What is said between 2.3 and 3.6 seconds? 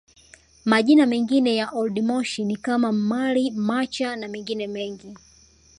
ni kama Mmari